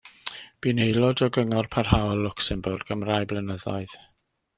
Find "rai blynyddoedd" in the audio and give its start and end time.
3.11-3.95